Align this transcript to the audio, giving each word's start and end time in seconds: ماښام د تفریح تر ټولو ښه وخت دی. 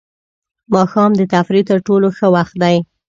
ماښام 0.73 1.11
د 1.19 1.21
تفریح 1.33 1.63
تر 1.69 1.77
ټولو 1.87 2.07
ښه 2.17 2.27
وخت 2.35 2.53
دی. 2.63 2.77